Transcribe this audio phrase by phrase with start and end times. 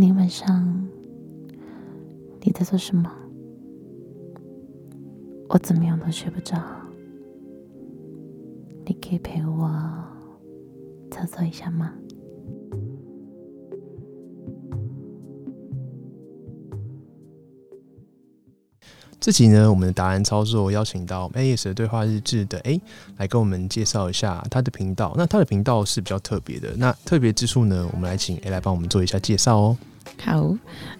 [0.00, 0.64] 今天晚上
[2.40, 3.10] 你在做什么？
[5.48, 6.56] 我怎么样都睡不着，
[8.86, 9.68] 你可以陪我
[11.10, 11.92] 操作一下吗？
[19.20, 22.80] 这集呢，我们的答案操作邀请到 AS 的对话日志的 A
[23.16, 25.12] 来跟我们介绍一下他的频道。
[25.16, 29.76] 那他的频道是比较特别的，那特别之处呢，我们来请 A 来帮我们做一下介绍哦。
[30.22, 30.56] 好，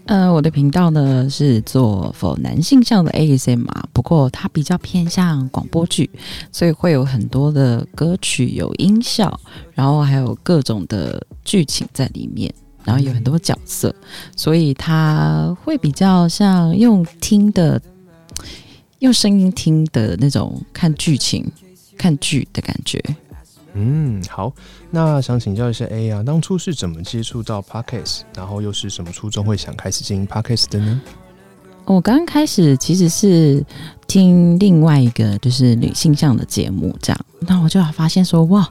[0.07, 6.11] 呃，我的频道呢是做否男性向的 ASMR，不过它比较偏向广播剧，
[6.51, 9.39] 所以会有很多的歌曲有音效，
[9.75, 12.53] 然后还有各种的剧情在里面，
[12.85, 13.95] 然后有很多角色，
[14.37, 17.81] 所以它会比较像用听的。
[19.01, 21.51] 用声音听的那种看剧情、
[21.97, 23.03] 看剧的感觉。
[23.75, 24.53] 嗯，好，
[24.91, 31.01] 那想请教一下 A 啊，当初是怎么接触到 Podcast，然后又是什么初衷会想开始经营 Podcast 的呢？
[31.85, 33.65] 我刚刚开始其实是
[34.07, 38.69] 听另外一个就是女性向的节目，这样，那我就发现说，哇，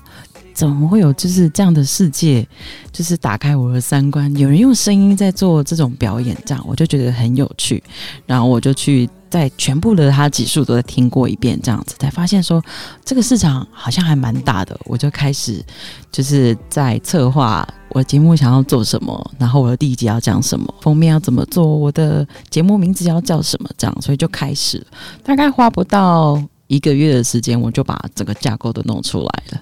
[0.58, 2.48] 怎么会有就是这样的世界，
[2.92, 7.84] 就是打开我的三观，有人用声音在做这种表演，这样我就觉得很有趣，
[8.26, 9.08] 然后我就去。
[9.30, 12.64] 在全部的他几数都在听过一遍，这样子才发现说
[13.04, 15.62] 这个市场好像还蛮大的，我就开始
[16.10, 24.82] 就是在策划我节目想要做什么，然后我的第一集要讲什么，封面要怎么做，我的节目名字要叫什么，这样，所以就开始
[25.26, 29.62] 大概花不到一个月的时间，我就把整个架构都弄出来了。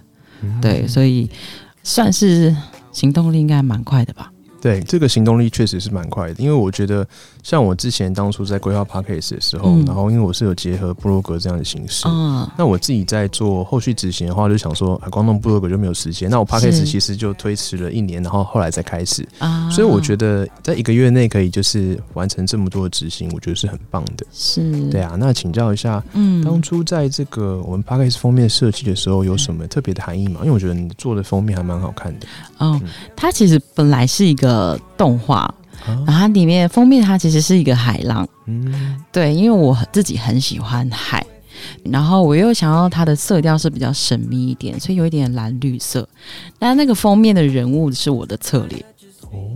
[0.61, 1.29] 对，所以
[1.83, 2.55] 算是
[2.91, 4.31] 行动力应该蛮快的吧。
[4.65, 7.07] 对，这个行动力确实是蛮快的，因为我觉得
[7.43, 12.07] 像我之前当初在规划 p a c k a g e 的时候，然后因为我是有结合布洛格这样的形式，
[12.57, 19.23] 那我自己在做后续执行的话，就想说啊，光弄布洛格就没有时间，那我 p a c k a g e 其实就推迟了一年，然后后来再开始，
[19.69, 24.25] 所以我觉得在一个月内可以就是完成这么多的执行，我觉得是很棒的。
[24.33, 30.39] 是，对啊，那请教一下，嗯，当初在这个我们 p a c k a g e 封面设计的时候，有什么特别的含义吗？
[30.41, 32.25] 因为我觉得你做的封面还蛮好看的。
[32.57, 32.81] 哦，
[33.15, 34.54] 它其实本来是一个。
[34.55, 35.53] 呃，动画，
[35.85, 41.21] 然后它里面封面它其实是一个海浪，嗯，对，因为我自己很喜欢海，
[41.83, 46.07] 然后我又想要它的色调是比较神秘一点，所以有一点蓝绿色。
[46.57, 48.85] 但那个封面的人物是我的侧脸，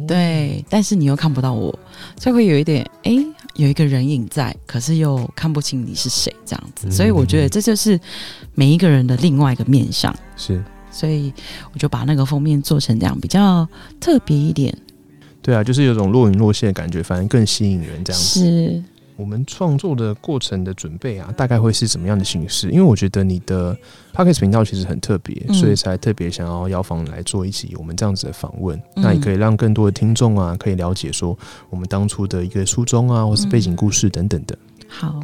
[0.06, 1.74] 对，但是你又看不到我，
[2.20, 3.16] 所以会有一点，哎，
[3.56, 6.92] 有一个人影在，可是又看不清你是谁这样子。
[6.92, 7.98] 所以我觉得这就是
[8.54, 10.62] 每一个人的另外一个面相，是，
[10.92, 11.32] 所以
[11.72, 13.66] 我就把那个封面做成这样，比较
[14.02, 14.76] 特别一点。
[15.50, 18.04] 对啊，就是有种若隐若现的感觉，反而更吸引人。
[18.04, 18.84] 这样子，是
[19.16, 22.70] 我们创作的过程的准备啊，大概会是怎么样的形式？
[22.70, 23.74] 因为我觉得你的
[24.14, 28.80] p o c k e t 频道其实很特别，所以才特别想要邀访来做一集我们这样子的访问。
[28.96, 31.36] 那也可以让更多的听众啊，可以了解说
[31.72, 34.56] 我们当初的一个初衷啊，或是背景故事等等的。
[34.88, 35.20] 好，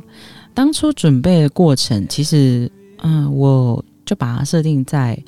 [0.56, 2.72] 当初准备的过程，其实
[3.04, 5.22] 嗯，我就把它设定在。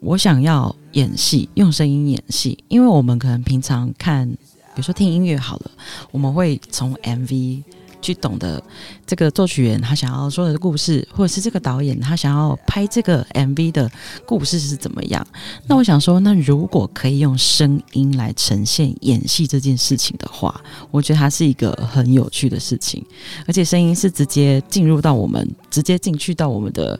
[0.00, 5.70] 我想要演戏，用声音演戏，因为我们可能平常看，比如说听音乐好了，
[6.10, 7.62] 我们会从 MV
[8.00, 8.62] 去懂得
[9.06, 13.90] 这个作曲员他想要说的故事，或者是这个导演他想要拍这个 MV 的
[14.24, 15.24] 故事是怎么样。
[15.66, 20.58] 那我想说，那如果可以用声音来呈现演戏这件事情的话，
[20.90, 23.04] 我觉得它是一个很有趣的事情，
[23.46, 26.98] 而且声音是直接进入到我们，直接进去到我们的。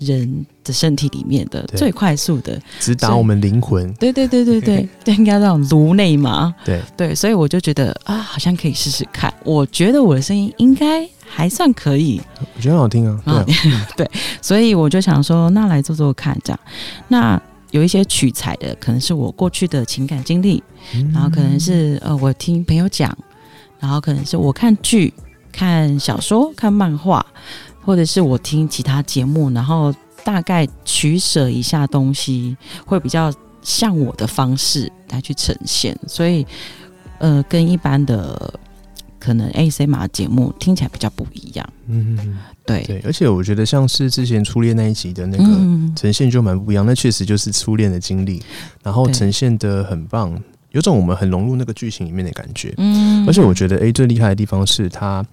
[0.00, 3.92] 人的身体里面的最快速的，直达我们灵魂。
[3.94, 6.54] 对对对对对，对， 应该那种颅内嘛。
[6.64, 9.32] 对对，所以我就觉得啊，好像可以试试看。
[9.44, 12.20] 我觉得我的声音应该还算可以，
[12.56, 13.20] 我觉得很好听啊。
[13.24, 13.44] 对
[14.04, 14.10] 对，
[14.40, 16.60] 所以我就想说，那来做做看，这样。
[17.08, 17.40] 那
[17.70, 20.62] 有一些取材的，可能是我过去的情感经历，
[21.12, 23.16] 然后可能是呃，我听朋友讲，
[23.78, 25.12] 然后可能是我看剧、
[25.52, 27.24] 看小说、看漫画。
[27.82, 33.32] 或者是我听其他节目，然后大概取舍一下东西，会比较
[33.62, 36.46] 像我的方式来去呈现，所以
[37.18, 38.52] 呃，跟一般的
[39.18, 41.68] 可能 A C 马节目听起来比较不一样。
[41.86, 45.44] 嗯，对对，而且我觉得像是之前初恋那一集的那个
[45.96, 48.42] 呈现就蛮不一样，那确实就是初恋的经历，
[48.82, 50.40] 然后呈现的很棒。
[50.70, 52.72] 有种我们很融入那个剧情里面的感觉。
[52.76, 55.24] 嗯，而且我觉得 A 最厉害的地方是它。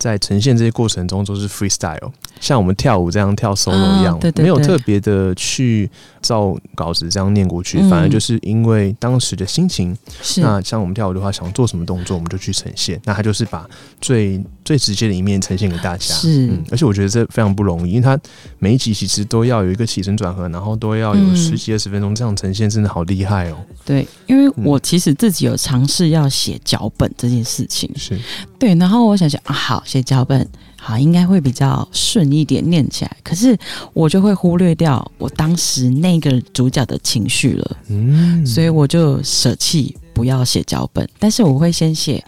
[0.00, 2.10] 在呈现这些过程中都是 freestyle，
[2.40, 5.88] 像我们跳舞这样跳 solo 一样，没有特别的去
[6.22, 9.94] 照稿子这样念过去，反而就是因为当时的心情。
[10.38, 12.98] 那像我们跳舞的话，想做什么动作，我们就去呈现。
[13.04, 13.68] 那他就是把
[14.00, 16.14] 最最直接的一面呈现给大家。
[16.14, 18.16] 是，嗯，而且我觉得这非常不容易，因为它
[18.60, 23.56] 每一集其实都要有一个起承转合，然后都要有十几二十分钟这样呈现，真的好厉害哦。
[23.84, 28.16] 对，因为我其实自己有尝试要写脚本这件事情，是
[28.60, 29.82] 对，然后我想想啊，好。
[29.84, 30.46] 写脚本
[30.76, 33.16] 好，应该会比较顺一点念起来。
[33.24, 33.58] 可是
[33.92, 41.08] 我就会忽略掉我当时那个主角的情绪了，嗯，所以我就舍弃不要写脚本。
[41.18, 42.24] 但是我会先写，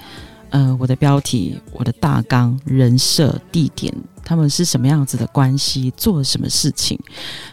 [0.52, 6.98] 呃，我的标题、我的大纲、人设、地点，他们是什么样子的关系，做了什么事情，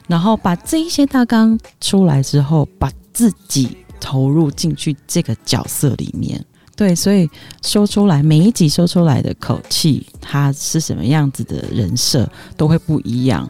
[0.05, 6.45] 然后把这一些大纲出来之后，把自己投入进去这个角色里面。
[6.75, 7.29] 对，所以
[7.61, 13.49] 说出来每一集说出来的口气，他是什么样子的人设都会不一样，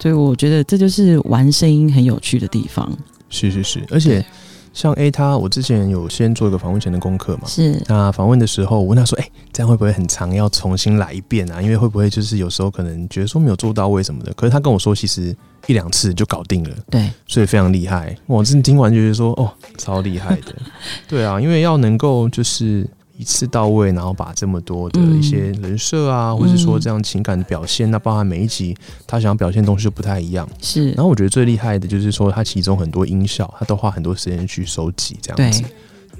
[0.00, 2.92] 所以我觉得这就是玩声音很有趣的地方。
[3.30, 4.24] 是是是，而且
[4.78, 10.32] 像 A 他，我之前有先做一个访问前的功课嘛，是那访问的时候，我问他说：“哎，这样会不会很长？
[10.32, 11.60] 要重新来一遍啊？
[11.60, 15.36] 因为会不会就是有时候可能觉得说没有做到位什么的？”可是他跟我说，其实。
[15.66, 18.16] 一两次就搞定了，对，所以非常厉害。
[18.26, 20.54] 我真听完就觉得说，哦，超厉害的。
[21.06, 28.74] 对啊，因为要能够就是一次到位，然后把这么多的一些人设啊，或者说这样情感的表现，那包含每一集
[29.06, 30.48] 他想要表现东西就不太一样。
[30.62, 35.62] 是，然后我觉得最厉害的就是说，他其中很多音效，他都花很多时间去收集，这样子。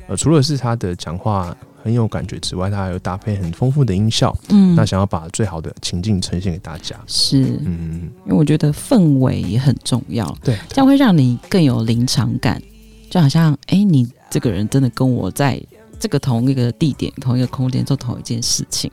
[0.08, 1.56] 呃，除了是他的讲话。
[1.80, 12.60] 很有感觉之外，他还有搭配很丰富的音效，嗯，那想要把最好的情境呈现给大家，是，嗯，因为我觉得氛围也很重要，对，这样会让你更有临场感，
[13.08, 15.58] 就好像，哎，你这个人真的跟我在
[15.98, 18.90] 这个同一个地点、同一个空间做同一件事情，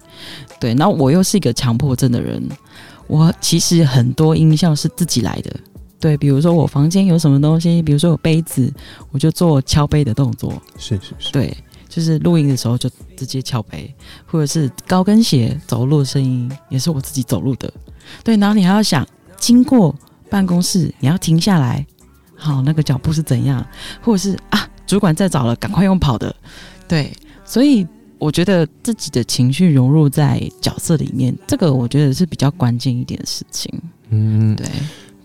[0.59, 2.41] 对，然后我又是一个强迫症的人，
[3.07, 5.55] 我其实很多音效是自己来的，
[5.99, 8.73] 对，比如说我房间有什么东西，比如说有杯子，
[9.11, 11.55] 我就做敲杯的动作，是是是，对。
[11.87, 13.93] 就是录音的时候就直接敲杯，
[14.25, 17.71] 或者是高跟鞋走路的声音也是我自己走路的。
[18.21, 19.07] 对，然后你还要想
[19.37, 19.95] 经过
[20.29, 21.85] 办公室，你要停下来，
[22.35, 23.65] 好，那个脚步是怎样，
[24.01, 26.35] 或者是啊，主管在找了，赶快用跑的。
[26.87, 27.11] 对，
[27.43, 27.85] 所以
[28.17, 33.71] 我觉得自己的情绪融入在角色里面，这个我觉得是比较关键一点的事情。
[34.09, 34.65] 嗯，对。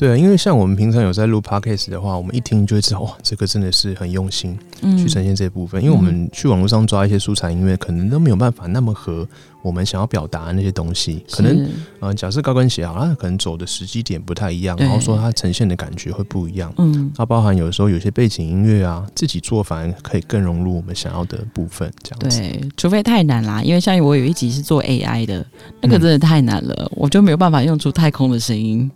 [0.00, 4.58] 对啊，因为像我们平常有在录 podcast 的话，我们一听就会知道，哇，这个真的是很用心
[4.97, 5.85] 去呈现这部分。
[5.85, 9.29] 因为我们去网络上抓一些素材音乐，可能都没有办法那么和
[9.61, 11.23] 我们想要表达的那些东西。
[11.31, 11.69] 可能
[11.99, 16.73] 呃，假设高跟鞋好，那可能走的时机点不太一样，然后说它呈现的感觉会不一样。
[16.79, 21.93] 嗯，它包含有时候有些背景音乐啊，自己做反而可以更融入我们想要的部分。
[22.02, 25.44] 这样子，对，除非太难啦，因为像我有一集是做 AI 的，
[25.82, 28.91] 那个真的太难了，我就没有办法用出太空的声音。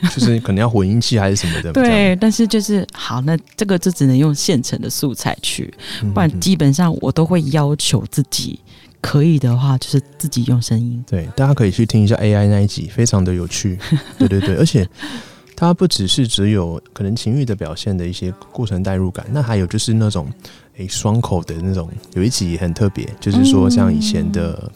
[0.00, 1.72] 对， 就是可能要混音器还是什么的。
[1.72, 5.72] 对，但是就是好，那这个就只能用现成的素材去，
[6.14, 8.58] 不然基本上我都会要求自己，
[9.00, 11.02] 可以的话就是自己用声音。
[11.06, 13.78] 对，大家可以去听一下 AI 那一集，非常的有趣。
[14.18, 14.88] 对对对，而且
[15.54, 20.28] 它不只是只有可能情欲的表现的一些过程代入感，那还有就是那种
[20.78, 24.70] 诶双口的那种，有一集很特别，就是说像以前的。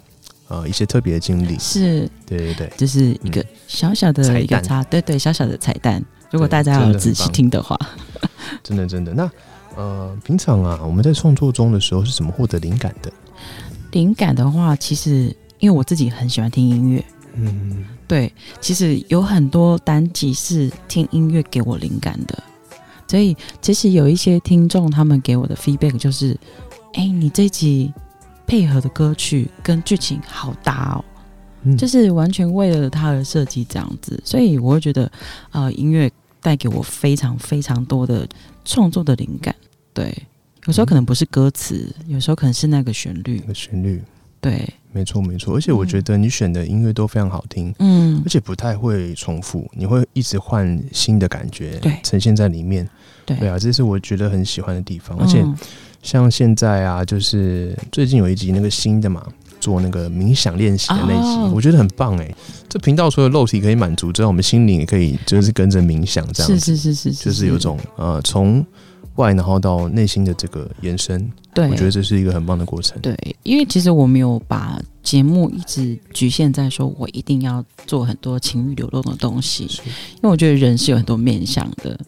[0.48, 6.00] 呃，一些特别的经历是，对对对，就是一个小小的一个差，对对，小小的彩蛋。
[6.30, 7.76] 如果大家要仔细听的话，
[8.62, 9.12] 真的真的。
[9.12, 9.30] 那
[9.74, 13.12] 呃，平常啊，我们在创作中的时候是怎么获得灵感的？
[13.90, 22.40] 灵感的话，其实因为我自己很喜欢听音乐，嗯，对，其实有很多单集是听音乐给我灵感的。
[23.08, 26.38] 所以其实有一些听众他们给我的 feedback 就是，
[26.94, 27.92] 哎，你这集。
[28.46, 31.04] 配合的歌曲跟剧情好搭哦，
[31.76, 35.10] 就是完全为了它而设计这样子，所以我会觉得，
[35.50, 36.10] 呃，音乐
[36.40, 38.26] 带给我非常非常多的
[38.64, 39.52] 创作的灵感。
[39.92, 40.16] 对，
[40.66, 43.40] 有时候可能不是歌词，有时候可能是那个旋律。
[43.40, 44.00] 那个旋律，
[44.40, 45.56] 对，没错没错。
[45.56, 52.88] 而且我觉得你选的音乐都非常好听，嗯，而且不太会重复，你会一直换新的感觉，对，呈现在里面。
[53.24, 55.44] 对啊，这是我觉得很喜欢的地方，而且。
[56.02, 59.26] 像现在啊，就是最近有一集那个新的嘛，
[59.60, 62.34] 做那个冥想练习的那集，我觉得很棒哎。
[62.68, 68.64] 这频道除了肉体可以满足之外，我们心灵也可以就是跟着冥想这样子，是是是是，就是有种呃从
[69.16, 71.30] 外然后到内心的这个延伸。
[71.54, 73.00] 对，我觉得这是一个很棒的过程。
[73.00, 81.98] 对，因为其实我没有把节目一直局限在说我一定要做很多情欲流动的东西，因为我觉得人是有很多面向的。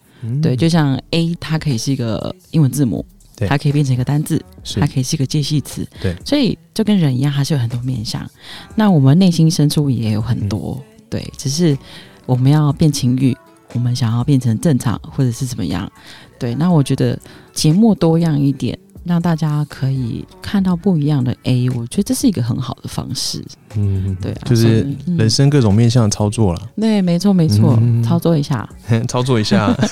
[0.43, 3.07] 对，就像 A，它可以是一个英文字母。
[3.47, 4.43] 它可以变成一个单字，
[4.81, 8.29] 它可以是一个介系词，对，所以就跟人一样，还是有很多面相。
[8.75, 11.77] 那我们内心深处也有很多，对，只是
[12.27, 13.37] 我们要变情欲，
[13.75, 15.91] 我们想要变成正常，或者是怎么样，
[16.39, 16.55] 对。
[16.55, 17.19] 那我觉得
[17.53, 18.79] 节目多样一点。
[19.09, 23.43] 让大家可以看到不一样的 A，我觉得这是一个很好的方式。
[23.75, 24.87] 嗯，对，就是
[25.17, 26.71] 人生各种面向操作了。
[26.77, 28.69] 对，没错，没错，操作一下，
[29.09, 29.75] 操作一下。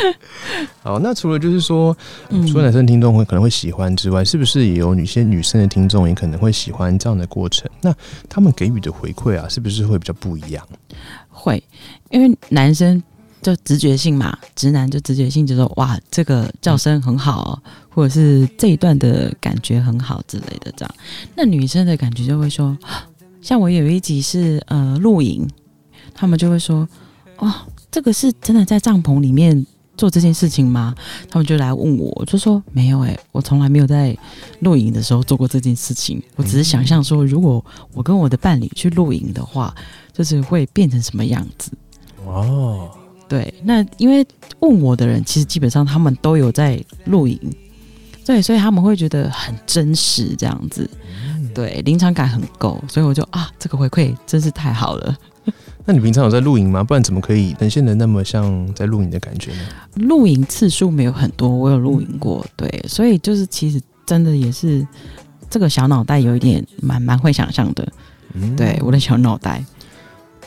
[0.82, 1.96] 好，那除了就是说，
[2.48, 7.68] 除了男生听众会可能会喜欢之外，是不是也有女些女生的听众也可能会喜欢这样的过程？
[7.80, 7.94] 那
[8.28, 10.66] 他们给予的回馈啊，是不是会比较不一样？
[11.28, 11.62] 会，
[12.10, 13.02] 因为男生。
[13.42, 20.94] 就直觉性嘛，直男就直觉性就说哇，这个叫声很好，或者是这一段的感觉很好之类的这样。
[21.34, 22.76] 那女生的感觉就会说，
[23.40, 25.48] 像我有一集是呃露营，
[26.14, 26.86] 他们就会说，
[27.38, 29.66] 哇，这个是真的在帐篷里面
[29.96, 30.94] 做这件事情吗？
[31.30, 34.14] 他们就来问我，就说没有诶，我从来没有在
[34.60, 39.74] 露营的时候做过这件事情，我只是想象说，如果我跟我的伴侣去露营的话，
[40.12, 41.72] 就是会变成什么样子。
[42.26, 42.69] 哦。
[43.30, 44.26] 对，那因为
[44.58, 47.38] 问我的人，其实基本上他们都有在露营，
[48.26, 50.90] 对，所以他们会觉得很真实，这样子，
[51.54, 55.16] 对，临场感很够，所以我就啊，这个回馈真是太好了。
[55.86, 56.82] 那你平常有在露营吗？
[56.82, 59.60] 不然怎么可以呈现的那么像在露营的感觉呢？
[59.94, 64.84] 露营次数没有很多，我有露营过，对，所以就是其实真的也是
[65.48, 67.86] 这个小脑袋有一点蛮蛮会想象的，
[68.56, 69.64] 对，我的小脑袋。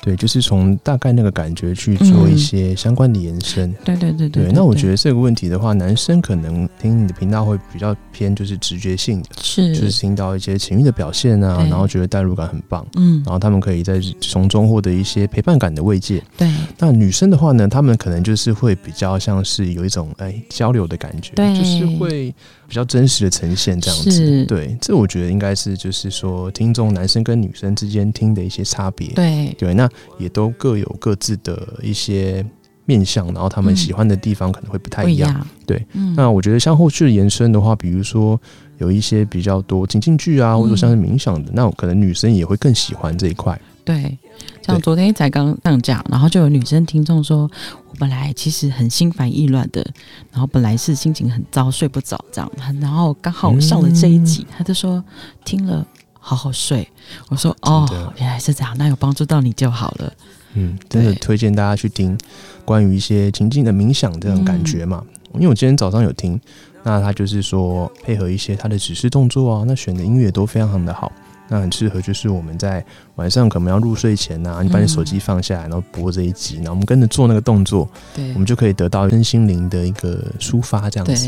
[0.03, 3.73] 对，就是从大概那个感觉去做一些相关的延伸。
[3.85, 4.51] 对对对对。
[4.51, 16.21] 那我觉得这个问题的话，男生可能听你的频道会比较偏，就是直觉性的，是，就是听到一些情欲的表现啊，然后觉得代入感很棒，嗯，然后他们可以在从中获得一些陪伴感的慰藉。
[16.37, 16.51] 对。
[16.77, 22.35] 那女生的话呢，他们可能就是会比较像是有一种哎交流的感觉，对，就是会。
[22.67, 29.55] 比较真实的呈现这样子，对，这我觉得应该是就是说，听众男生跟女生之间听的一些差别，对。
[29.57, 32.45] 对，那也都各有各自的一些
[32.85, 35.85] 面向，然后他们喜欢的地方可能会不太一样，对。
[36.15, 38.39] 那我觉得像后续的延伸的话，比如说
[38.79, 44.17] 有一些比较多情境剧啊，或者像是冥想的，那可能女生也会更喜欢这一块，对。
[44.65, 47.49] 像昨天才刚上架，然后就有女生听众说，
[47.89, 49.85] 我本来其实很心烦意乱的，
[50.31, 55.03] 然后本来是心情很糟，睡不着这样，然后刚好上了这一集，他就说
[55.43, 55.85] 听了
[56.19, 56.87] 好好睡。
[57.27, 60.13] 我说哦，原来是这样，那有帮助到你就好了。
[60.53, 62.17] 嗯，真的推荐大家去听
[62.63, 65.03] 关于一些情境的冥想这种感觉嘛，
[65.33, 66.39] 因为我今天早上有听，
[66.83, 71.11] 那他就是说配合一些他的指示动作啊，那选的音乐都非常的好。
[71.49, 72.83] 那很适合，就是我们在
[73.15, 81.27] 晚上可能要入睡前呐，你把你手机放下来，然后播这一集，然后我们跟着做那个动作，对，我们就可以得到身心灵的一个抒发，这样子，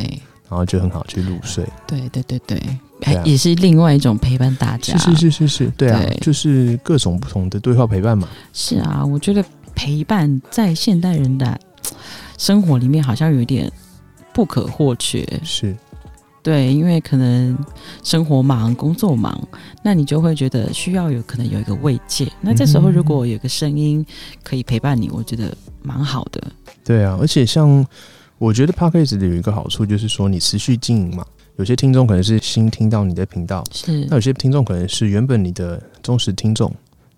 [0.49, 1.65] 然后就很好去入睡。
[1.85, 2.61] 对对对对，
[3.23, 4.97] 也是另外一种陪伴大家。
[4.97, 8.27] 是是是是是，对啊，就是各种不同的对话陪伴嘛。
[8.53, 9.43] 是啊，我觉得
[9.75, 11.59] 陪伴在现代人的
[12.37, 13.71] 生活里面好像有一点
[14.33, 15.27] 不可或缺。
[15.43, 15.75] 是。
[16.45, 17.57] 对，因为可能
[18.03, 19.35] 生活忙、工作忙，
[19.81, 22.31] 那你就会觉得需要有可能有一个慰藉。
[22.39, 24.05] 那这时候如果有个声音
[24.43, 26.39] 可以陪伴你，我觉得蛮好的。
[26.83, 27.83] 对啊，而且像
[28.37, 31.25] 我觉得 Podcast 的有一个好处就是说，你持续经营嘛，
[31.55, 36.71] 有些听众可能是新听到你的频道，是那有些听众可能是原本你的忠实听众。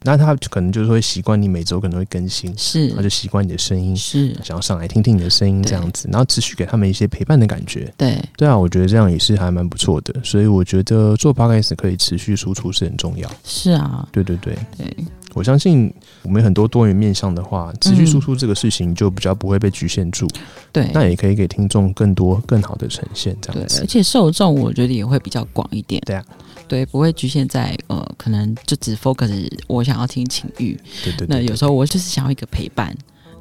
[0.08, 7.94] 那他可能就是会习惯你每周可能会更新，是，他就习惯你的声音，是，想要上来听听你的声音这样子，然后持续给他们一些陪伴的感觉。
[7.98, 10.14] 对，对啊，我觉得这样也是还蛮不错的。
[10.24, 13.30] 所以我觉得做 podcast 可以持续输出是很重要。
[13.44, 14.98] 是啊，对对对对，
[15.34, 15.94] 我相信
[16.24, 20.28] 我们很多多元面向的话，持续输出这个事情就比较不会被局限住。
[20.72, 26.02] 对，那也可以给听众更多更好的呈现这样子，而且受众我觉得也会比较广一点。
[26.06, 26.26] 对啊。
[26.68, 30.78] 对，不会局限在呃，可能就只 focus 我想要听情欲。
[31.04, 31.28] 对对。
[31.30, 32.94] 那有时候我就是想要一个陪伴。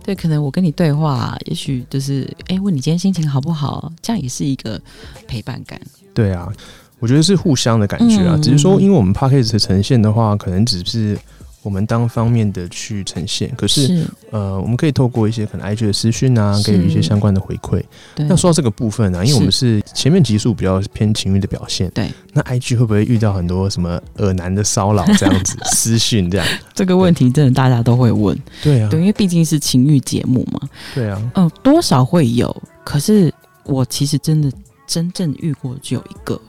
[0.04, 4.80] 对，可能我跟你对话，也许就是哎，问你今天心情好不好，这样也是一个
[5.26, 5.80] 陪伴感。
[6.14, 6.52] 对啊，
[7.00, 8.38] 我觉得是互相的感觉啊。
[8.40, 11.18] 只是说，因为我们 p a c k a g e 的呈现的话，可能只是。
[11.66, 17.82] 我们单方面的去呈现，可是呃，我们可以透过一些可能 IG 的私讯啊，给予一些相关的回馈。
[18.14, 19.82] 那说到这个部分呢，因为我们是。
[19.92, 26.46] 前面集数比较偏情欲的表现，对，那 IG 会不会遇到很多什么耳男的骚扰这样子 私讯这样？
[26.74, 30.60] 这个问题真的大家都会问，对啊，对，因为毕竟是情欲节目嘛，
[30.94, 32.54] 对啊，嗯，多少会有，
[32.84, 33.32] 可是
[33.64, 34.52] 我其实真的
[34.86, 36.40] 真正遇过只有一个。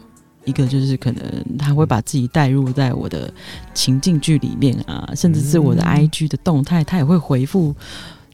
[0.47, 1.23] 一个就是可能
[1.59, 3.31] 他会把自己带入在我的
[3.73, 7.75] 情境剧里面啊，甚至是我的 IG 的动态，他也会回复，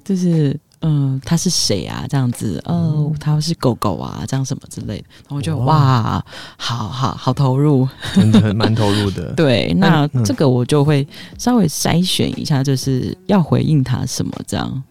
[0.06, 2.06] 就是嗯，他是谁啊？
[2.10, 5.06] 这样子，哦，他是狗狗啊，这样什么之类的。
[5.22, 6.24] 然后我就哇，
[6.58, 9.32] 好好好投入，真的蛮投入的。
[9.36, 14.84] 对，那这个我就会稍微筛选一下，就是要回应他什么这样。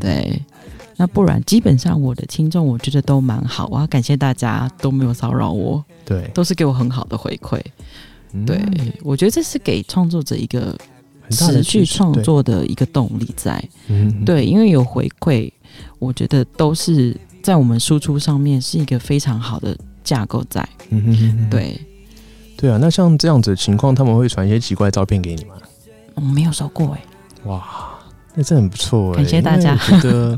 [0.00, 0.40] 对，
[1.00, 7.58] 那不然基本上我的听众我觉得都蛮好，我要感谢大家都没有骚扰我，对，都是给我很好的回馈。
[8.44, 8.60] 对，
[9.02, 10.76] 我觉得这是给创作者一个。
[11.32, 15.48] 持续创作的一个动力在，嗯，对，因为有回馈，
[16.00, 21.80] 我觉得都是在我们输出上面是一个非常好的架构在，嗯哼，对，
[22.56, 25.54] 对啊，那像这样子的情况，他们会传一些奇怪的照片给你吗？
[26.16, 27.00] 我没有收过哎，
[27.44, 27.64] 哇，
[28.34, 29.76] 那这很不错哎，感谢大家。
[29.76, 30.36] 觉得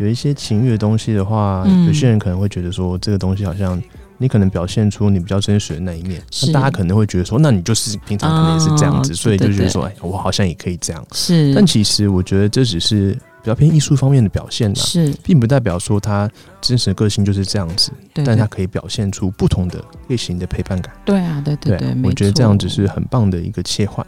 [0.00, 3.80] 有一些情欲的东西的话，有些人可能会觉得说这个东西好像。
[4.22, 11.02] 你可能表现出你比较真实的那一面，那大家可能会觉得说，那你就是平常可能也是这样子，所以就觉得说，哎，我好像也可以这样。
[11.12, 16.30] 是，但其实我觉得这只是比较偏艺术方面的表现呐，是，并不代表说他
[16.60, 20.94] 真实的个性就是这样子，但他可以表现出不同的类型的陪伴感。
[21.02, 24.06] 对啊，对对对，我觉得这样子是很棒的一个切换。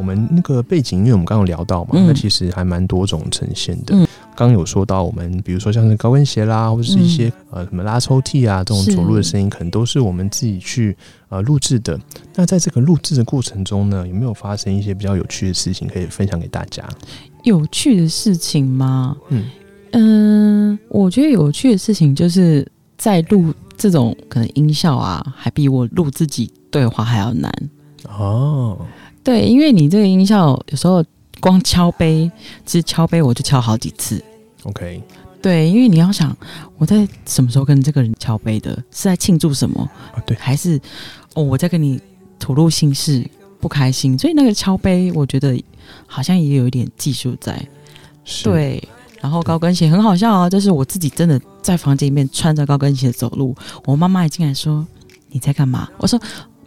[0.00, 3.94] 我们那个背景，因为我们刚刚聊到嘛，那其实还蛮多种呈现的。
[4.34, 10.96] 刚刚有说到，我们比如说像是高跟鞋啦，或者是一些呃什么拉抽屉啊这种走路的声音，可能都是我们自己去
[11.28, 12.00] 呃录制的。
[12.34, 16.82] 那在这个录制的过程中呢，有没有发生一些比较有趣的事情可以分享给大家？
[17.44, 19.14] 有趣的事情吗？
[19.28, 19.44] 嗯
[19.92, 22.66] 嗯，我觉得有趣的事情就是
[22.96, 27.52] 在录这种可能音效啊，还比我录自己对话还要难
[28.08, 28.78] 哦。
[29.22, 31.04] 对，因为你这个音效有时候
[31.40, 32.30] 光敲杯，
[32.64, 34.22] 其实敲杯我就敲好几次。
[34.62, 35.02] OK，
[35.42, 36.36] 对，因为你要想
[36.78, 40.20] 我在什么时候跟这个人敲杯的，是在庆祝什么啊？
[40.26, 40.80] 对，还是
[41.34, 42.00] 哦我在跟你
[42.38, 43.24] 吐露心事，
[43.60, 45.62] 不开心，所以那个敲杯我觉得
[46.06, 47.62] 好像也有一点技术在。
[48.42, 48.82] 对，
[49.20, 54.86] 然后高跟鞋很好笑啊，就是我自己真的在房间里面穿着高跟鞋走路，我妈妈也进来说
[55.28, 55.88] 你在干嘛？
[55.98, 56.18] 我说。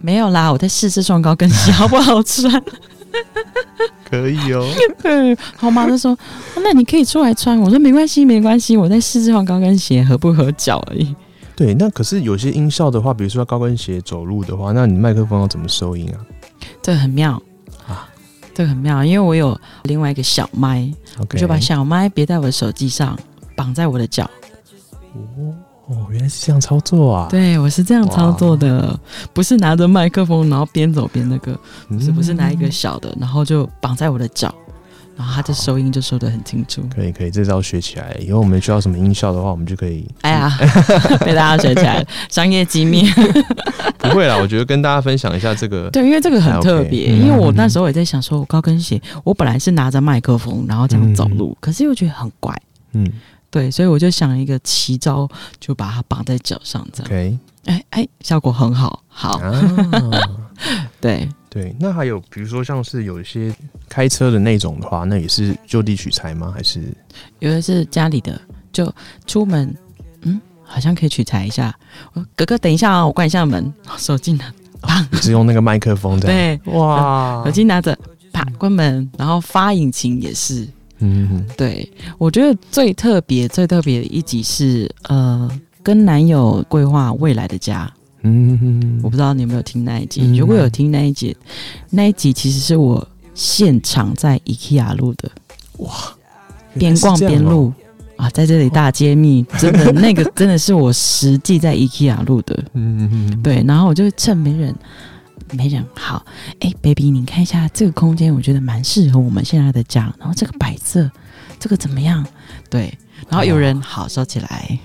[0.05, 2.61] 没有啦，我在试这双高跟鞋好不好穿？
[4.09, 4.67] 可以哦。
[5.01, 6.17] 对，好妈就说
[6.61, 11.15] ：“那你可以出来穿。”我说：“没关系，没关系，我在试这双高跟鞋合不合脚而已。”
[11.55, 16.19] 对，那可是有些音效的话，比如说高跟鞋走路的话，那你麦克风要怎么收音啊？
[16.81, 17.41] 这个很妙
[17.87, 18.09] 啊，
[18.53, 23.17] 这个很妙，因为我有另外一个小麦，我就把小麦别在我的手机上，
[23.55, 24.29] 绑在我的脚。
[25.13, 25.55] 哦。
[25.93, 27.27] 哦，原来是这样操作啊！
[27.29, 28.99] 对，我是这样操作的，
[29.31, 31.57] 不是拿着麦克风，然后边走边那个，
[31.99, 34.53] 是不是拿一个小的，然后就绑在我的脚，
[35.15, 36.81] 然后它的收音就收的很清楚。
[36.95, 40.07] 可以，可以，这招学起来，以后我们需要什么音效的话，我们就可以。
[40.21, 40.51] 哎呀，
[41.23, 43.03] 被大家学起来， 商业机密。
[43.99, 45.89] 不会啦，我觉得跟大家分享一下这个。
[45.89, 52.55] 对，因为这个很特别，因为我那时候也在想，说我高跟鞋，我本来是拿着麦克风，然后这样走路，可是又觉得很怪。
[52.93, 53.09] 嗯。
[53.53, 57.39] 对，所以我就想一个奇招，就把它绑在脚上，这样。
[57.65, 59.39] 哎哎，效果很好，好。
[60.99, 63.53] 对对，那还有比如说像是有一些
[63.87, 66.51] 开车的那种的话，那也是就地取材吗？
[66.51, 66.81] 还是
[67.37, 68.91] 有的是家里的，就
[69.27, 69.71] 出门，
[70.23, 71.71] 嗯，好像可以取材一下。
[72.35, 76.25] 哥哥，等一下啊，我关一下门，手机拿，啪， 只用那个麦克风的。
[76.25, 77.95] 对，哇，手机拿着，
[78.31, 80.67] 啪，关门，然后发引擎也是。
[81.03, 85.49] 嗯，对，我觉得最特别、最特别的一集是，呃，
[85.83, 87.91] 跟男友规划未来的家。
[88.21, 91.35] 嗯，我不知道你有没有听那一集，如果有听那一集，
[91.89, 95.29] 那一集其实是我现场在 IKEA 录的。
[95.79, 95.91] 哇，
[96.75, 97.73] 边逛边录
[98.15, 102.63] 啊，在这里大揭秘， 真的那个真的是我实际在 IKEA 录的。
[102.73, 104.73] 嗯，对，然后我就趁没人。
[105.53, 106.25] 没人好，
[106.59, 110.13] 哎，baby，你看一下这个空间，我觉得蛮适合我们现在的家。
[110.19, 111.09] 然后这个摆设，
[111.59, 112.25] 这个怎么样？
[112.69, 112.91] 对，
[113.29, 114.79] 然后有人好收起来，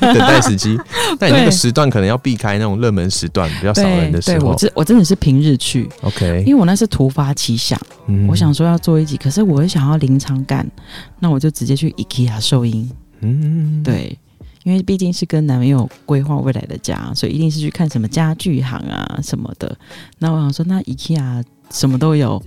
[0.00, 0.76] 等待时机。
[1.18, 4.38] 但你那个时段可能要避开那种热门时段，比较少人的时候。
[4.38, 7.80] 对我真我真的是平日去，OK，因为我那是突发奇想，
[8.28, 10.68] 我想说要做一集，可是我又想要临场感，
[11.20, 12.90] 那我就直接去 IKEA 收音。
[13.20, 14.18] 嗯，对。
[14.64, 19.76] 因为毕竟是跟男朋友规划未来的家，所以一定是去看什么家具行啊什么的。
[20.18, 22.42] 那我想说，那 IKEA 什么都有，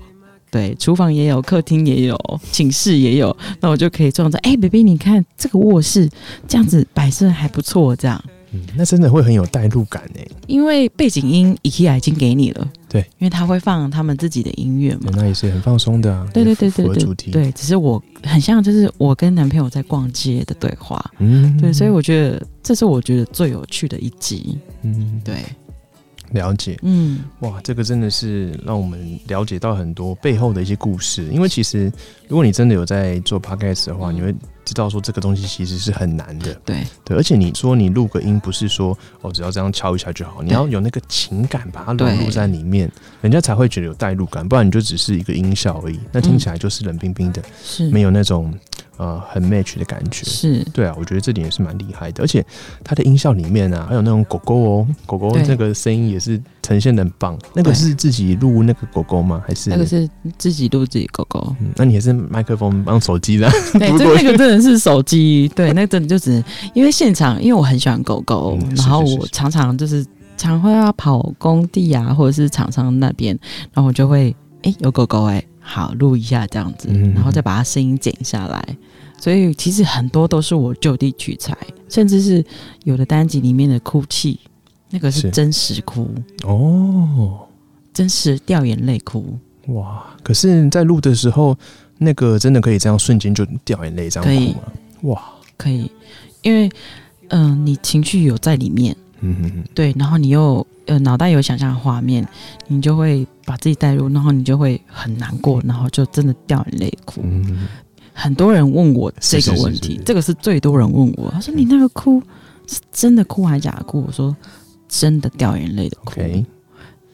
[0.49, 2.17] 对，厨房也有，客厅也有，
[2.51, 4.39] 寝室也有，那我就可以装在。
[4.39, 6.10] 哎，baby，你看这个卧室
[6.47, 8.21] 这样子摆设还不错，这样。
[8.51, 10.21] 嗯，那真的会很有代入感呢。
[10.47, 16.28] 因为背景音 IKEA 已经给你了，对，因为他会放他们自己的音乐嘛，那也是很放松的啊。
[16.34, 25.36] 对对对对对，对，只是我很像就是我跟男朋友在逛街的对话，嗯，对，所以我觉得这是我觉得最有趣的一集，嗯，对。
[26.32, 31.26] 了解，嗯，哇，这个真的是让我们了解到很多背后的一些故事。
[31.32, 31.92] 因为其实，
[32.28, 34.34] 如果你真的有在做 podcast 的话，你会
[34.66, 36.54] 知道说这个东西其实是很难的。
[36.66, 44.48] 对对，而且你说你录个音，不是说哦，只要这样敲一下就好，你要有那个情感把它融入在里面，人家才会觉得有代入感。
[44.48, 48.54] 不然你就只是一个音效而已，那听起来就是冷冰冰的，是没有那种。
[48.97, 52.43] 呃，很 match 的感觉，是对啊，我觉得这点也是蛮厉害的，而且
[52.83, 57.38] 它的音效里面啊，还有那种狗狗哦，狗狗那个声音也是呈现的很棒。
[57.53, 59.43] 那个是自己录那个狗狗吗？
[59.47, 61.55] 还是那个是自己录自己狗狗？
[61.75, 63.47] 那你也是麦克风帮手机的？
[63.77, 65.47] 对，这那个真的是手机。
[65.55, 70.03] 对，那真的就只因为现场，因为我很喜欢狗狗，然后我常常就是
[70.38, 73.38] 常会要跑工地啊，或者是厂商那边，
[73.73, 75.43] 然后我就会哎有狗狗哎。
[75.69, 78.77] 好，录一下这样子，然后再把它声音剪下来。
[79.19, 81.56] 所以其实很多都是我就地取材，
[81.89, 82.43] 甚至是
[82.86, 84.39] 有的单集里面的哭泣，
[84.89, 86.10] 那个是真实哭
[86.45, 87.39] 哦，
[87.93, 89.38] 真实掉眼泪哭。
[89.67, 90.06] 哇！
[90.23, 91.58] 可是，在录的时候，
[91.97, 94.60] 那个真的可以这样瞬间就掉眼泪这样哭吗？
[95.01, 95.23] 哇，
[95.58, 95.91] 可以，
[96.43, 96.69] 因为
[97.27, 100.65] 嗯，你情绪有在里面，嗯哼哼，对，然后你又。
[100.88, 102.28] 呃，脑袋有想象的画面，
[102.67, 107.21] 你就会把自己带入，然后你就会很难过，然后就真的掉眼泪哭。
[108.13, 112.19] 很多人问我这个问题，这个是最多人问我，他说：“你那个哭
[112.65, 114.36] 是真的哭还是假的哭？”我说
[114.89, 116.21] ：“真的掉眼泪的哭。”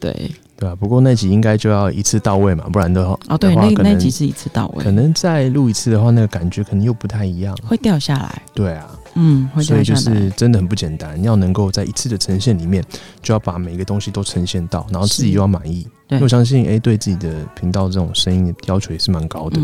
[0.00, 8.42] 对对啊，不过那集应该就要一次到位嘛，不然的话，哦，对，那那集是一次到位，可能再录一次的话，那个感觉可能又不太一样，会掉下来。
[8.54, 8.86] 对啊。
[9.16, 12.84] 嗯，所以就是真的很不简单，要能够在一次的呈现里面，
[13.22, 15.86] 就要把每个东西都呈现到，然后自己又要满意。
[16.08, 19.60] 因为我相信，哎，对自己的频道这种声音的要求也是蛮高的。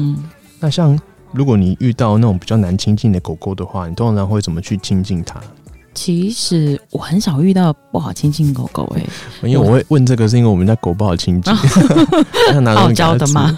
[0.61, 0.96] 那像
[1.33, 5.40] 如果你遇到那种比较难亲近的狗狗的话，你通常会怎么去亲近它？
[5.92, 9.05] 其实我很少遇到不好亲近狗狗，哎，
[9.42, 11.53] 因为我会问这个，是因为我们家狗不好亲近，
[12.74, 13.55] 傲娇 的吗？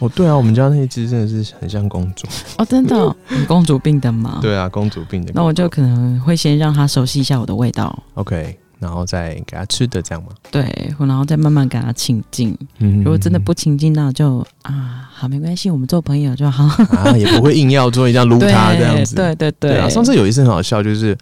[0.00, 2.26] 哦，对啊，我们家那一只真的是很像公主
[2.56, 4.38] 哦，真的，公主病的吗？
[4.40, 5.32] 对啊，公主病的。
[5.34, 10.30] 那我就可能会先让它熟悉一下我的味道，OK，然后再给它吃的，这样吗？
[10.50, 12.56] 对，然后再慢慢给它亲近。
[12.78, 16.64] 嗯，如果真的不亲近，那就啊，好，没关系，我们做朋友就好
[16.96, 19.14] 啊，也不会硬要做一定要撸它这样子。
[19.16, 19.78] 对对对。
[19.78, 21.16] 啊，上次有一次很好笑，就是。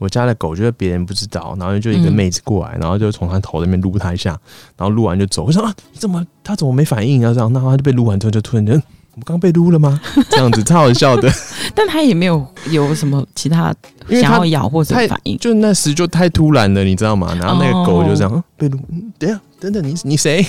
[0.00, 4.30] 我家的狗就是别人不知道，然后就一个妹子过来，然后就从他头那边撸它一下，
[4.76, 5.44] 然后撸完就走。
[5.44, 7.20] 我说啊，你怎么它怎么没反应？
[7.20, 8.82] 然后这样，那它就被撸完之后就突然间，
[9.12, 10.00] 我们刚被撸了吗？
[10.30, 11.30] 这样子超好笑的。
[11.74, 13.74] 但他也没有有什么其他
[14.08, 17.34] 想要咬或者反应，就那时就太突然了，你知道吗？
[17.38, 18.78] 然后那个狗就这样被撸，
[19.18, 20.44] 等下等等，你你谁？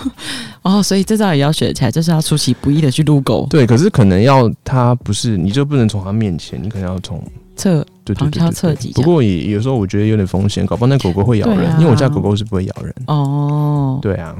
[0.62, 3.46] 哦，所以这招也要学起来，就是要出其不意的去撸狗。
[3.50, 7.22] 对，可是可能要它不是，你就不能从它面前，你可能要从。
[7.54, 12.92] 侧对旁敲侧击，不过也有时候我觉得有点风险，搞不好那狗狗会咬人，因为我家狗狗是不会咬人。
[13.06, 14.34] 哦，对啊，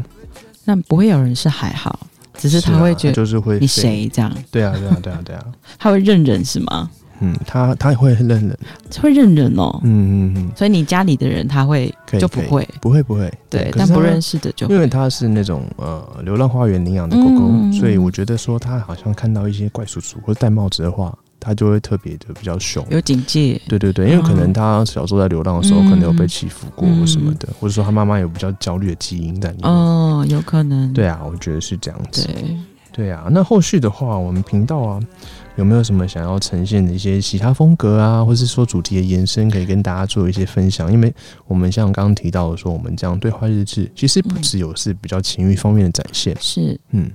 [0.64, 2.07] 那不会咬人是还好，
[2.38, 4.32] 只是他会觉得就是会你谁这样？
[4.50, 5.44] 对啊，对啊，对啊，对啊，
[5.78, 6.90] 他会认人是吗？
[7.24, 8.58] 嗯，它它会认人，
[9.00, 9.78] 会认人哦。
[9.84, 21.16] 嗯嗯嗯，所以你家里的人他会就不会，不会不会，对，但不认识的就因为他是那种呃流浪花园领养的狗狗，所以我觉得说他好像看到一些怪叔叔或者戴帽子的话。
[21.44, 23.61] 他就会特别的比较凶，有警戒。
[23.68, 29.68] 对对对，因为可能他小时候在流浪的时候，可能有被欺负过什么的，或者说他妈妈有比较焦虑的基因在里面。
[29.68, 30.92] 哦，有可能。
[30.92, 32.22] 对啊，我觉得是这样子。
[32.26, 32.57] 对
[32.92, 35.00] 对啊，那后续的话，我们频道啊，
[35.57, 40.92] 有没有什么想要呈现的一些其他风格啊，或是说主题的延伸，可以跟大家做一些分享？
[40.92, 41.12] 因为
[41.46, 46.37] 我们像刚刚提到的，说我们这样对话日志，其实不只有是比较情欲方面的展现。
[46.40, 47.11] 是，嗯。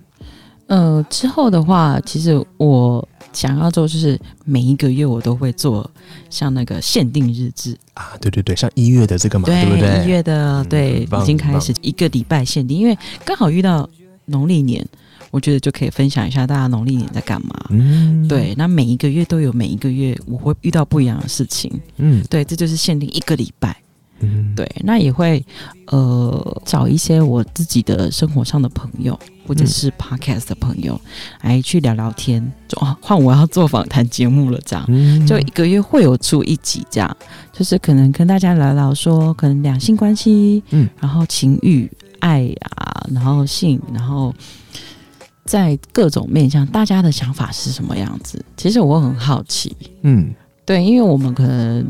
[0.65, 5.87] 呃，之后的话，其实我想要做，就是每一个月我都会做
[6.27, 10.03] 像那个限定日志啊，对对对，像一月的这个嘛，对不对？
[10.03, 13.87] 一月的，对，已经开始一个礼拜限定，因为刚好遇到
[14.25, 14.83] 农历年，
[15.29, 17.53] 我觉得就可以分享一下大家农历年在干嘛。
[17.69, 21.71] 嗯，对，那每一个月都有每一个月我会遇到不一样的事情。
[21.97, 23.77] 嗯，对，这就是限定一个礼拜。
[24.19, 25.45] 嗯，对，那也会
[25.87, 30.99] 呃找一些我自己的生活上的朋友，或者是 podcast 的朋友
[31.41, 32.41] 来去聊聊天。
[32.67, 37.17] 就，换我要做访谈节目了，这样就一个月会有出一集，这样
[37.53, 41.87] 就是可能跟大家聊聊说，可能两性关系，嗯，然后情欲、
[42.19, 44.33] 爱啊，然后性，然后
[45.45, 48.43] 在各种面向，大家的想法是什么样子？
[48.57, 50.33] 其实我很好奇，嗯，
[50.65, 51.85] 对，因为我们可能。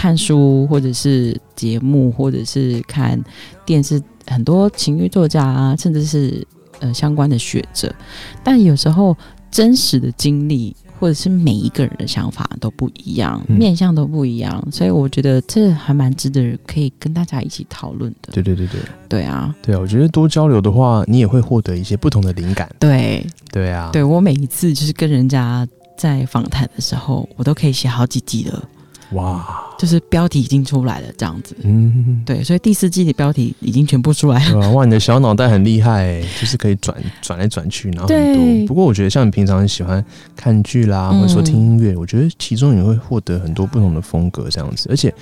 [0.00, 3.22] 看书，或者是节目，或者是看
[3.66, 6.42] 电视，很多情欲作家啊，甚至是
[6.78, 7.94] 呃相关的学者，
[8.42, 9.14] 但有时候
[9.50, 18.32] 真实的经历或者是每一个人的想法都不一样，面向都不一样，所以我觉得这还蛮值得可以跟大家一起讨论的。
[18.32, 22.74] 对对对对，对啊，对啊，我觉得多交流的话，你也会获得一些不同的灵感。
[22.78, 28.66] 对对啊，对我每一次就是跟人家在访谈的时候，我都可以写好几集了。
[29.12, 31.56] 哇，就是标题已经出来了，这样子。
[31.62, 34.70] 嗯，对，所以第四季的标题已经全部出来了。
[34.70, 38.66] 哇，你的小脑袋很厉害，就是可以转转来转去，然后很多。
[38.68, 40.04] 不过我觉得像你平常喜欢
[40.36, 44.88] 看剧啦，或者说听音乐，我觉得其中你会获得很多不同的风格，这样子。
[44.88, 45.12] 而且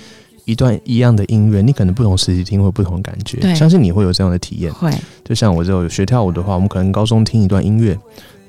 [0.45, 3.55] 一段一样的音乐，你可能不同时期听会不同的感觉。
[3.55, 4.71] 相信你会有这样的体验。
[4.71, 4.91] 会，
[5.23, 7.97] 就像我这种学跳舞的话，我们可能高中听一段音乐。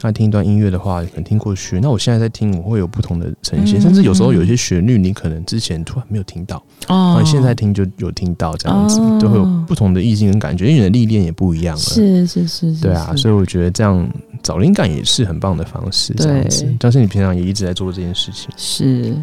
[0.03, 1.79] 那听一段音乐的话，可能听过去。
[1.81, 11.81] 那我现在在听，我会有不同的呈现，甚至有时候有一些旋律，你可能之前突然没有听到，哦，现在听就有听到，这样子都会有不同的意境跟感觉，因为你的历练也不一样了。
[11.81, 14.09] 是是是，对啊，所以我觉得这样
[14.43, 16.15] 找灵感也是很棒的方式。
[16.15, 18.49] 这样子，但是你平常也一直在做这件事情。
[18.57, 19.15] 是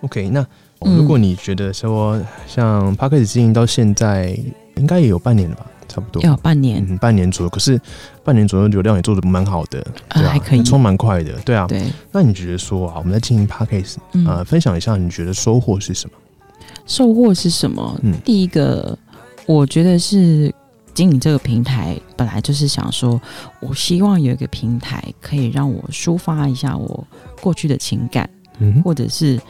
[0.00, 0.28] ，OK。
[0.28, 0.44] 那
[0.80, 4.36] 如果你觉得说，像 p a r k e 经营到现在，
[4.76, 5.66] 应该也有半年了吧？
[5.94, 7.50] 差不多要半年，嗯，半年左右。
[7.50, 7.80] 可是
[8.24, 9.80] 半年左右流量也做的蛮好的，
[10.10, 11.66] 对还可以，冲蛮快的，对啊。
[11.68, 16.16] 对，那你觉得说啊，我们在经营 p a c k a g e 呃，分享一下你觉得收获是什么？
[16.84, 17.96] 收获是什么？
[18.02, 18.98] 嗯，第一个，
[19.46, 20.52] 我觉得是
[20.94, 23.20] 经营这个平台，本来就是想说，
[23.60, 27.06] 我希望有一个平台可以让我抒发一下我
[27.40, 28.28] 过去的情感，
[28.58, 29.40] 嗯，或者是。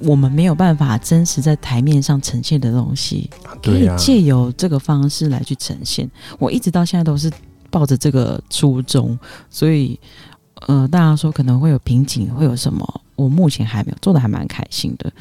[0.00, 3.28] 我们没有办法真实在台面上呈现的东西，
[3.62, 6.10] 可以借由这个方式来去呈现。
[6.38, 7.30] 我一直到现在都是
[7.70, 9.18] 抱着这个初衷，
[9.50, 9.98] 所以
[10.66, 13.00] 呃，大家说可能会有瓶颈，会有什么？
[13.16, 15.12] 我目前还没有做的，还蛮开心的。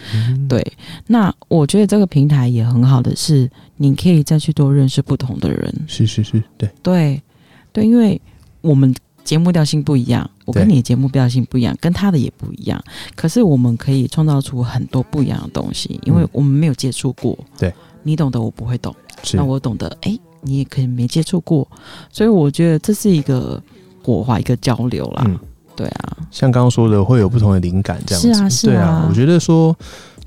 [0.47, 0.65] 对，
[1.07, 5.73] 那我觉得这个平台也很好的是，你可以再去多认识不同的人。
[5.87, 7.21] 是是是，对对
[7.73, 8.21] 对，因为
[8.61, 8.93] 我们。
[9.23, 12.81] 节目调性不一样，我跟你的节目标性不一样，跟他的也不一样。
[13.15, 17.37] 可是我们可以创造出很多不一样的东西，因为我们没有接触过。
[17.59, 18.95] 对，你懂得我不会懂，
[19.33, 21.67] 那我懂得，哎，你也可以没接触过，
[22.09, 23.61] 所以我觉得这是一个
[24.01, 25.29] 火花，一个交流啦。
[25.75, 28.33] 对啊，像刚刚说的，会有不同的灵感，这样子。
[28.33, 29.05] 是啊，是啊。
[29.09, 29.77] 我觉得说。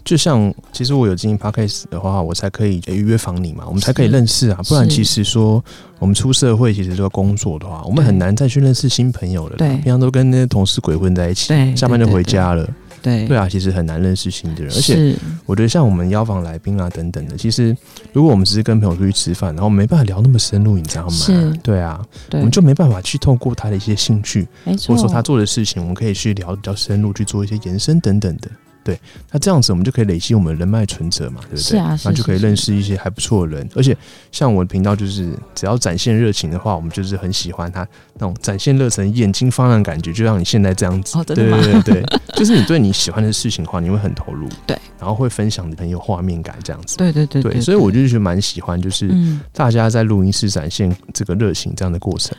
[0.04, 4.60] 就像，其实我有经营 podcast 的话，我才可以预约访你嘛，我们才可以认识啊。
[4.68, 5.62] 不然，其实说
[5.98, 9.56] 我们出社会，其实要工作的话，我们很难再去认识新朋友了。
[9.56, 12.68] 对，平常都跟那些同事鬼混在一起，下班就回家了。
[13.02, 14.70] 对，对啊，其实很难认识新的人。
[14.74, 17.74] 而且，我觉得像我们邀访来宾啊等等的，其实
[18.12, 21.10] 如果我们只是跟朋友出去吃饭，然后没办法聊那么深入，你知道吗？
[21.10, 21.98] 是，对啊，
[22.32, 28.50] 我们就没办法去透过他的一些兴趣，或者说他做的事情，我们可以去聊比较深入，去做一些延伸等等的。
[28.82, 28.98] 对，
[29.30, 31.62] 那这样子我们就可以累积我们人脉存折嘛，对不对？
[31.62, 33.68] 是啊，那就可以认识一些还不错的人。
[33.76, 33.96] 而且
[34.32, 41.18] 像我的频道，就是只要展现热情的话，我们就是很喜欢他那种展现热情、眼睛发亮的感觉，就像你现在这样子。
[41.18, 41.50] 哦，对对
[41.82, 44.48] 对对，就是你对你喜欢的事情的话，你会很投入。
[44.66, 46.96] 对，然后会分享的很有画面感，这样子。
[46.96, 49.14] 对对对对，所以我就是蛮喜欢，就是
[49.52, 52.34] 大家在录音室展现这个热情这样的过程。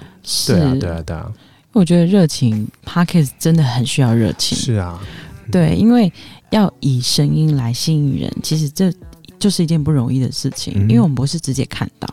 [0.47, 1.32] 对啊，对啊，对啊。
[1.73, 4.58] 我觉得热情 p a r k e s 真的很需要热情。
[4.58, 4.99] 是啊。
[5.52, 6.12] 对，因为
[6.50, 8.94] 要以声音来吸引人，其实这
[9.38, 12.08] 就是一件不容易的事情，因为我们不是直接看到，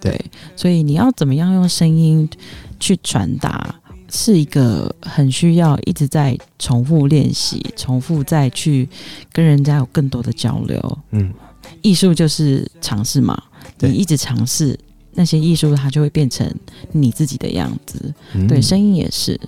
[0.00, 0.18] 对，
[0.56, 2.28] 所以你要怎么样用声音
[2.78, 3.74] 去传达，
[4.10, 8.88] 是一个很需要一直在重复练习、重复再去
[9.32, 10.98] 跟人家有更多的交流。
[11.10, 11.32] 嗯，
[11.82, 13.40] 艺术就是尝试嘛，
[13.80, 14.78] 你一直尝试
[15.12, 16.48] 那些艺术，它就会变成
[16.92, 18.14] 你自己的样子。
[18.48, 19.38] 对，声音也是，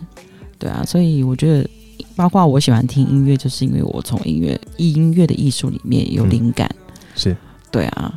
[0.59, 1.69] 对啊，所以我觉得。
[2.17, 6.69] 包括我喜欢听音乐，就是因为我从音乐、音乐的艺术里面有灵感，
[7.15, 7.37] 是。
[7.71, 8.15] 对啊，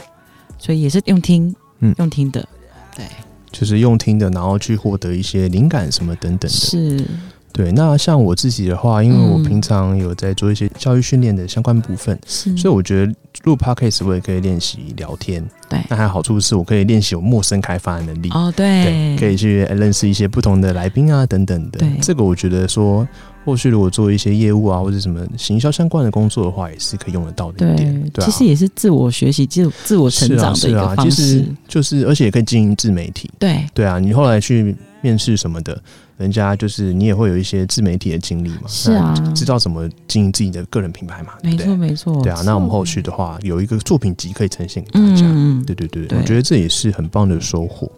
[0.57, 2.47] 所以也是用听，嗯，用听的，
[2.95, 3.05] 对，
[3.51, 7.05] 就是用听的，然后去获得一些灵感什么等等的，是。
[7.51, 15.43] 对，那像我自己的话，因为我平常有在做一些教育训练的相关部分，是，所以我觉得录 podcast 我也可以练习聊天。
[15.67, 18.29] 对，那还有好处是我可以练习我陌生开发的能力。
[18.29, 21.79] 哦，对，可以去认识一些不同的来宾啊，等等的。
[21.79, 23.05] 对，这个我觉得说，
[23.49, 28.09] 后续如果做一些业务啊，或者什么行销相关的工作的话，也是可以用得到的一点。
[28.13, 31.43] 对，其实也是自我学习、自自我成长的一个方式。
[31.67, 33.27] 就是，而且也可以经营自媒体。
[33.39, 35.81] 对，对啊，你后来去面试什么的。
[36.19, 42.41] 人家就是你也会有一些自媒体的经历嘛，是啊，知道怎么经营自己的个人品牌嘛，没错没错，对啊。
[42.45, 47.89] 那我们后续的话有一个作品集可以呈现给大家，嗯对对对，我觉得这也是很棒的收获。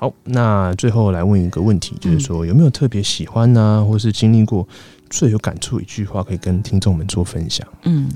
[0.00, 4.66] 好，那最后来问一个问题，就是说有没有特别喜欢呢，或是经历过
[5.10, 7.68] 最有感触一句话，可以跟听众们做分享？
[7.82, 8.08] 嗯，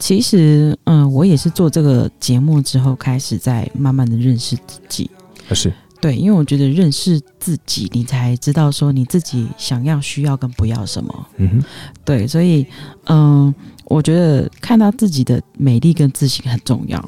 [0.00, 5.08] 其实嗯，我也是做这个节目之后，开始在慢慢的认识自己，
[5.52, 5.72] 是。
[6.00, 11.26] 对，因为我觉得认识自己，你才知道说你自己想要、需要跟不要什么。
[11.36, 11.64] 嗯哼，
[12.04, 12.66] 对，所以
[13.06, 13.54] 嗯，
[13.84, 16.98] 我觉得看到自己的美丽跟自信很重要。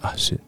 [0.00, 0.40] 啊，是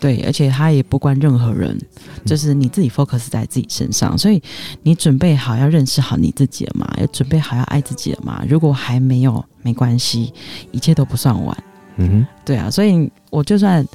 [0.00, 1.78] 对，而且他也不关任何人，
[2.24, 4.42] 就是你自己 focus 在自己身上，所以
[4.82, 6.90] 你准备好要认识好你自己了嘛？
[6.98, 8.42] 要准备好要爱自己了嘛？
[8.48, 10.32] 如果还没有，没关系，
[10.72, 11.56] 一切都不算晚。
[11.96, 13.86] 嗯哼，对啊，所以我就算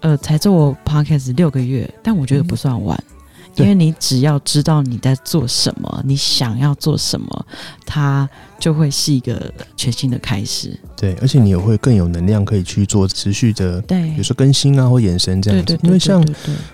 [0.00, 2.96] 呃才做 podcast 六个月，但我觉得不算晚。
[3.58, 7.46] 因为你只要知道你在做什么，你想要做什么，
[7.84, 10.78] 它就会是一个全新的开始。
[10.96, 15.78] 对，而且你也会更有能量，可以去做持续的，对，比如说更新啊或延伸这样子。
[15.82, 16.24] 因为像，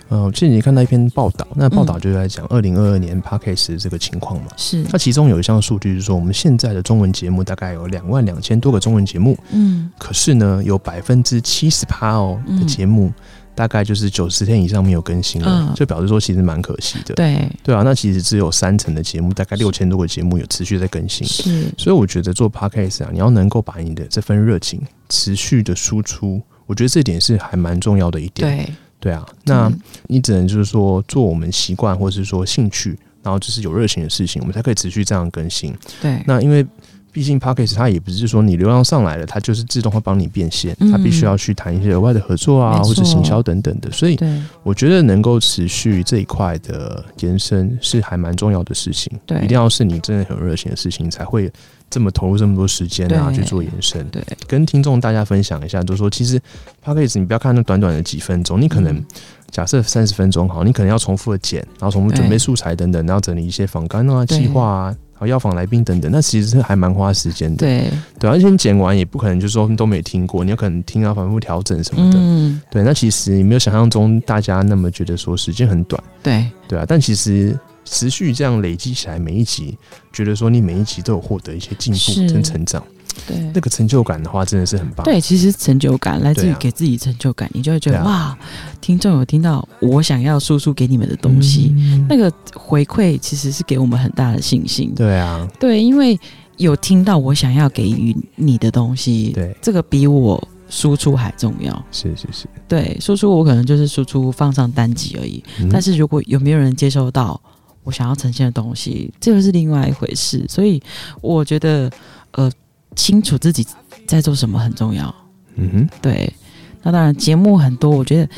[0.09, 4.49] 呃，最近看到一篇报道，那报道就在讲二零二二年 podcast 这个情况嘛。
[4.57, 4.83] 是。
[4.85, 9.37] 它其中有一项数据是说，我们现在的中文节目大概有两万两千多个中文节目。
[9.53, 9.91] 嗯。
[9.99, 13.13] 可是呢，有百分之七十八哦的节目。
[13.55, 17.15] 大概就是九十天以上没有更新了，就表示说其实蛮可惜的。
[17.15, 21.27] 对对啊，那其实只有三成的节目，大概六千多个节目有持续在更新。
[21.27, 28.57] 是，所以我觉得做 podcast 啊，你要能够把你的这份热情持续的输出，我觉得这点是还蛮重要的一点。
[28.57, 29.73] 对对啊，那
[30.09, 35.75] 你只能就是说做我们习惯或者是说兴趣，然后就是有热情的事情，我们才可以持续这样更新。
[36.03, 36.67] 对，那因为。
[37.15, 43.89] 毕竟 p o c k e t 它也不是说你流量上来了，它就是自动会帮你变现，它必须要去谈一些额外的合作啊，或者行销等等的。
[43.93, 44.19] 所以
[44.65, 49.13] 我觉得能够持续这一块的延伸是还蛮重要的事情。
[49.25, 51.49] 对，一定要是你真的很热情的事情，才会
[51.91, 54.07] 这么投入这么多时间啊去做延伸。
[54.09, 56.39] 对，跟听众大家分享一下，就是说其实
[56.83, 59.03] p o c k e t 你不要看那短短的几分钟，你可能
[59.51, 64.97] 假设三十分钟好，你可能要重复的剪，然后重复准备素材等等，然后整理一些访干啊、计划啊。
[65.17, 67.59] 好，药房来宾等等，那其实是还蛮花时间的。
[67.59, 72.19] 对对，而且你剪完也不可能就是说都没听过，你有可能听啊，反复调整什么的。
[72.19, 76.03] 嗯，对，那其实没有想象中大家那么觉得说时间很短。
[76.21, 79.77] 对对啊，但其实持续这样累积起来，每一集
[80.13, 82.83] 觉得说你每一集都有获得一些进步跟成长。
[83.27, 83.37] 对。
[83.55, 85.05] 那个成就感的话，真的是很棒。
[85.05, 88.37] 对，其实成就感来自于给自己成就感，你就会觉得哇，
[88.81, 91.73] 听众有听到我想要输出给你们的东西，
[92.09, 94.93] 那个回馈其实是给我们很大的信心。
[94.97, 96.19] 对啊，对，因为
[96.57, 101.85] 有听到我想要给予你的东西，对，这个比我输出还重要。
[101.93, 107.41] 是是是，对，输出我可能就是输出放上单集而已，但是如果有没有人接收到
[107.85, 110.45] 我想要呈现的东西，这个是另外一回事。
[110.49, 110.83] 所以
[111.21, 111.91] 我觉得，
[112.33, 112.51] 呃。
[112.97, 113.67] 清楚自己
[114.07, 115.13] 在做什么很重要。
[115.57, 116.33] 嗯哼，对。
[116.81, 118.31] 那当然，节目很多，我觉得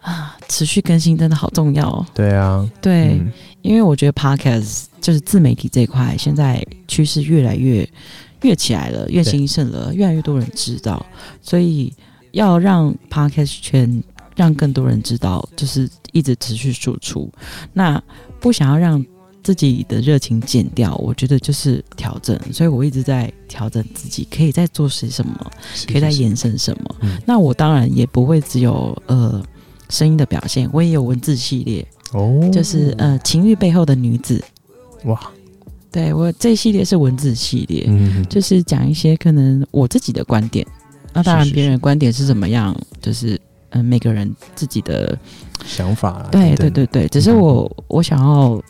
[0.00, 2.06] 啊，持续更新真的好重要。
[2.14, 3.20] 对啊，对，
[3.60, 7.86] 因为我觉得 podcast 就是自媒体这一块，现在趋势越来越
[8.40, 11.04] 越起来了，越兴盛了，越来越多人知道，
[11.42, 11.92] 所以
[12.30, 14.02] 要让 podcast 圈
[14.34, 17.30] 让更多人知道，就是一直持续输出。
[17.74, 18.02] 那
[18.40, 19.04] 不想要让。
[19.44, 25.52] 自己的热情减掉，我觉得就是调整，所以我一直在调整自己，可以再做些什么，
[25.86, 26.96] 可以再延伸什么。
[27.26, 29.44] 那我当然也不会只有呃
[29.90, 34.42] 声音的表现，我也有文字系列哦，就是呃情欲背后的女子。
[35.04, 35.20] 哇，
[35.92, 37.86] 对我这一系列是文字系列，
[38.30, 40.66] 就是讲一些可能我自己的观点。
[41.12, 43.38] 那当然别人观点是怎么样，就是
[43.74, 45.16] 嗯每个人自己的
[45.64, 46.26] 想法。
[46.32, 48.60] 对对对对，只是我我想要。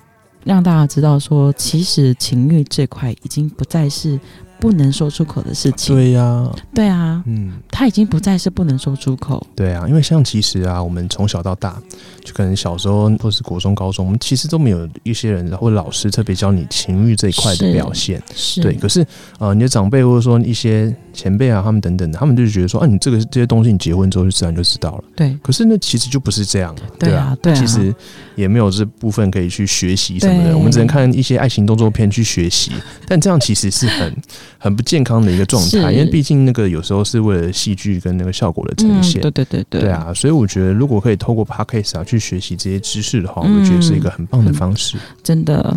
[0.46, 4.20] 让大家知道，说其实情欲这块已经不再是
[4.60, 5.94] 不能说出口的事情。
[5.94, 9.44] 对呀，对啊，嗯，他已经不再是不能说出口。
[9.54, 11.80] 对啊，因为像其实啊，我们从小到大，
[12.24, 18.22] 就可能小时候或是国中、高中，我们其实都没有一些人或者老师特别教你情欲这一块的表现。
[18.34, 18.74] 是，对。
[18.74, 19.06] 可是
[19.38, 20.94] 呃，你的长辈或者说一些。
[21.14, 25.04] 前辈啊，他们等等的，他们就觉得说，啊，你这个这些东西，你结婚之后就自然就知道了。
[25.14, 25.38] 对。
[25.44, 27.54] 可是那，其实就不是这样，对啊，对啊。
[27.54, 27.94] 其实
[28.34, 32.72] 也没有这部分可以去学习什么的，我们只能看一些爱情动作片去学习。
[33.06, 34.12] 但这样其实是很
[34.58, 39.20] 很不健康的一个状态，因为毕竟那个有时候是为了戏剧跟那个效果的呈现。
[39.22, 39.80] 对对对对。
[39.82, 44.96] 对啊，所以我觉得如果可以透过 podcast 啊去学习这些知识的话，我觉得是一个很棒的方式。
[45.22, 45.74] 真的，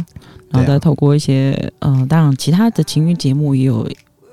[0.50, 3.88] 然后再透过一些，嗯，当然其他的情侣节目也有。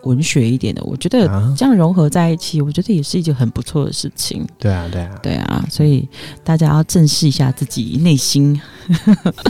[0.04, 4.46] 文学一点的，我觉得这样融合在一起，我觉得也是一件很不错的事情。
[4.58, 6.06] 对啊，对啊，对啊，所以
[6.44, 8.60] 大家要正视一下自己内心。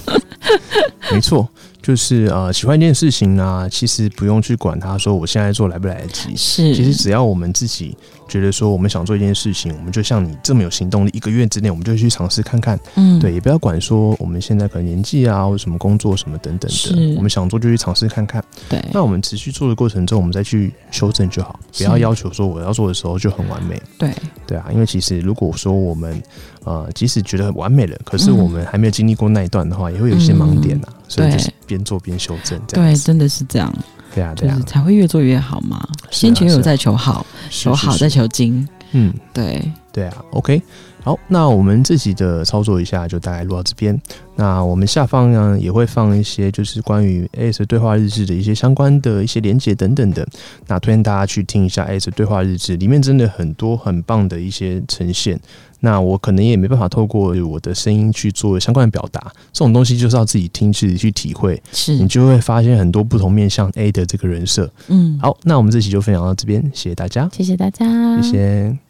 [1.10, 1.48] 没错，
[1.84, 6.34] 就是呃，喜欢一件事情呢，其实不用去管他说我现在做来不来得及。
[6.34, 7.94] 是，其实只要我们自己
[8.28, 12.78] 觉得说我们想做一件事情，我们就像你这么有行动力，一个月之内我们就去尝试看看。
[12.96, 18.42] 嗯，对，也不要管说我们现在可能年纪啊，或者什么工作什么等等的，我们想做就去尝试看看。
[18.68, 23.80] 对，那我们持续做的过程中，我们再去修正就好，不要要求说我要做的时候就很完美。
[23.98, 24.10] 对，
[24.46, 26.22] 对啊，因为其实如果说我们
[26.64, 30.88] 呃，即使觉得很完美了，可是我们还没有经历过那一段的话，也会有一些盲点呐。
[31.06, 33.72] 所以就是边做边修正，这样对，真的是这样。
[34.14, 35.86] 对啊，对啊，才会越做越好嘛。
[36.10, 38.66] 先求有，再求好，求好再求精。
[38.92, 39.60] 嗯，对，
[39.94, 40.24] 对啊。
[40.32, 40.60] OK，
[41.02, 43.98] 好，那我们自己的操作一下，就大概录到这边。
[44.34, 50.26] 那我们下方呢也会放一些就是关于 AS 对话日志的一些相关的一些连接等等的。
[50.66, 55.38] 那推荐大家去听一下 AS 对话日志，里面真的很多很棒的一些呈现。
[55.80, 59.20] 那我可能也没办法透过我的声音去做相关的表达，
[59.52, 64.70] 这种东西就是要自己听自己去体会，是你就会发现很多不同面向 A 的这个人设。
[64.88, 68.83] 嗯，好，那我们这期就分享到这边，谢谢大家，谢谢大家，谢谢。